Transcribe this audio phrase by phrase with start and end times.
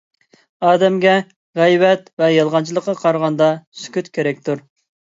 [0.69, 1.11] ئادەمگە
[1.61, 3.55] غەيۋەت ۋە يالغانچىلىققا قارىغاندا،
[3.85, 4.69] سۈكۈت كېرەكتۇر.